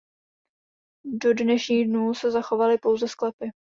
Do 1.15 1.33
dnešních 1.33 1.87
dnů 1.87 2.13
se 2.13 2.31
zachovaly 2.31 2.77
pouze 2.77 3.07
sklepy. 3.07 3.51